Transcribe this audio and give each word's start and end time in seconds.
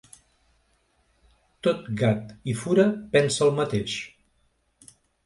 Tot 1.67 1.85
gat 1.99 2.31
i 2.53 2.55
fura 2.63 2.87
pensa 3.17 3.45
el 3.49 3.53
mateix. 3.61 3.99